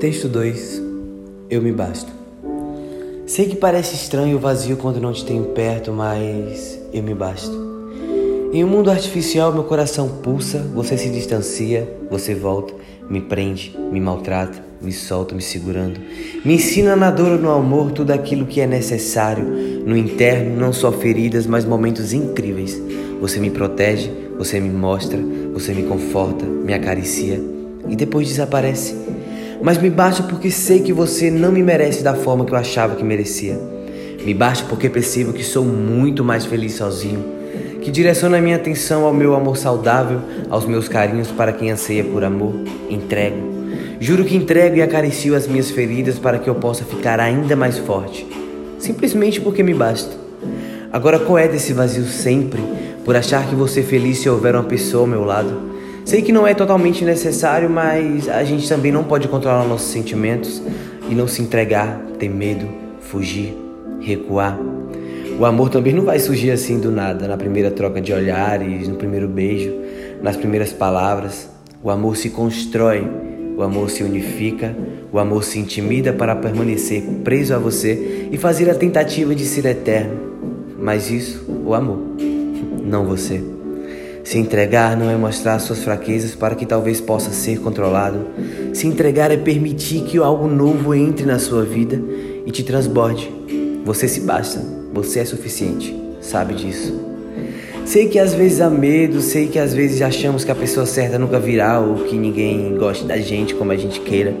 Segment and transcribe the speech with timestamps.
[0.00, 0.80] Texto 2
[1.50, 2.12] Eu me basto.
[3.26, 7.50] Sei que parece estranho o vazio quando não te tenho perto, mas eu me basto.
[8.52, 12.72] Em um mundo artificial, meu coração pulsa, você se distancia, você volta,
[13.10, 15.98] me prende, me maltrata, me solta, me segurando.
[16.44, 19.44] Me ensina na dor ou no amor tudo aquilo que é necessário.
[19.84, 22.80] No interno, não só feridas, mas momentos incríveis.
[23.20, 25.18] Você me protege, você me mostra,
[25.52, 27.42] você me conforta, me acaricia
[27.88, 29.17] e depois desaparece
[29.62, 32.94] mas me basta porque sei que você não me merece da forma que eu achava
[32.94, 33.58] que merecia.
[34.24, 37.24] Me basta porque percebo que sou muito mais feliz sozinho,
[37.80, 42.04] que direciono a minha atenção ao meu amor saudável, aos meus carinhos para quem anseia
[42.04, 42.54] por amor,
[42.90, 43.58] entrego.
[44.00, 47.78] Juro que entrego e acaricio as minhas feridas para que eu possa ficar ainda mais
[47.78, 48.26] forte,
[48.78, 50.14] simplesmente porque me basta.
[50.92, 52.62] Agora qual é desse vazio sempre
[53.04, 55.68] por achar que ser feliz se houver uma pessoa ao meu lado?
[56.08, 60.62] Sei que não é totalmente necessário, mas a gente também não pode controlar nossos sentimentos
[61.06, 62.66] e não se entregar, ter medo,
[62.98, 63.54] fugir,
[64.00, 64.58] recuar.
[65.38, 68.94] O amor também não vai surgir assim do nada, na primeira troca de olhares, no
[68.94, 69.70] primeiro beijo,
[70.22, 71.50] nas primeiras palavras.
[71.82, 73.06] O amor se constrói,
[73.54, 74.74] o amor se unifica,
[75.12, 79.66] o amor se intimida para permanecer preso a você e fazer a tentativa de ser
[79.66, 80.18] eterno.
[80.78, 81.98] Mas isso, o amor,
[82.82, 83.57] não você.
[84.28, 88.26] Se entregar não é mostrar suas fraquezas para que talvez possa ser controlado.
[88.74, 91.98] Se entregar é permitir que algo novo entre na sua vida
[92.44, 93.32] e te transborde.
[93.86, 94.62] Você se basta,
[94.92, 96.94] você é suficiente, sabe disso.
[97.86, 101.18] Sei que às vezes há medo, sei que às vezes achamos que a pessoa certa
[101.18, 104.34] nunca virá ou que ninguém goste da gente como a gente queira,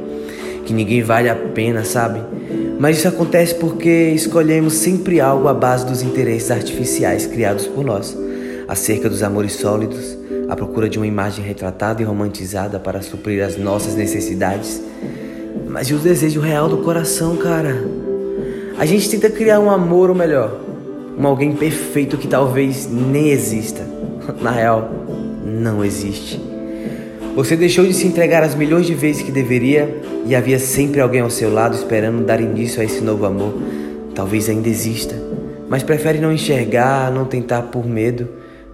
[0.66, 2.20] que ninguém vale a pena, sabe?
[2.78, 8.14] Mas isso acontece porque escolhemos sempre algo à base dos interesses artificiais criados por nós
[8.68, 10.16] acerca dos amores sólidos,
[10.46, 14.82] à procura de uma imagem retratada e romantizada para suprir as nossas necessidades.
[15.66, 17.82] Mas e o desejo real do coração, cara?
[18.78, 20.60] A gente tenta criar um amor, ou melhor,
[21.18, 23.82] um alguém perfeito que talvez nem exista.
[24.40, 24.90] Na real,
[25.44, 26.40] não existe.
[27.34, 31.20] Você deixou de se entregar as milhões de vezes que deveria e havia sempre alguém
[31.20, 33.54] ao seu lado esperando dar início a esse novo amor.
[34.14, 35.14] Talvez ainda exista,
[35.68, 38.28] mas prefere não enxergar, não tentar por medo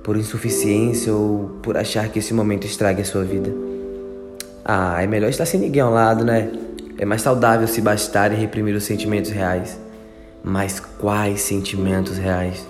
[0.05, 3.51] por insuficiência ou por achar que esse momento estrague a sua vida.
[4.63, 6.53] Ah, é melhor estar sem ninguém ao lado, né?
[6.99, 9.81] É mais saudável se bastar e reprimir os sentimentos reais.
[10.45, 12.67] Mas quais sentimentos reais?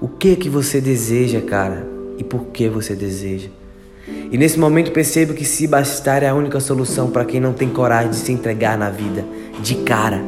[0.00, 1.84] O que que você deseja, cara?
[2.16, 3.48] E por que você deseja?
[4.30, 7.68] E nesse momento percebo que se bastar é a única solução para quem não tem
[7.68, 9.24] coragem de se entregar na vida,
[9.60, 10.20] de cara.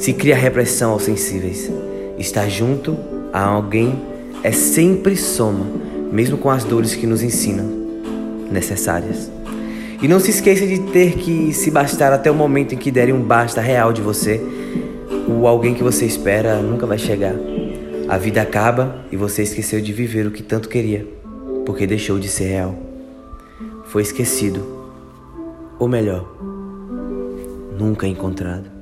[0.00, 1.70] Se cria repressão aos sensíveis.
[2.18, 2.96] Estar junto
[3.32, 4.15] a alguém
[4.46, 5.66] é sempre soma,
[6.12, 7.66] mesmo com as dores que nos ensinam
[8.48, 9.28] necessárias.
[10.00, 13.12] E não se esqueça de ter que se bastar até o momento em que derem
[13.12, 14.40] um basta real de você.
[15.26, 17.34] O alguém que você espera nunca vai chegar.
[18.08, 21.04] A vida acaba e você esqueceu de viver o que tanto queria,
[21.64, 22.78] porque deixou de ser real.
[23.86, 24.64] Foi esquecido,
[25.76, 26.24] ou melhor,
[27.76, 28.75] nunca encontrado.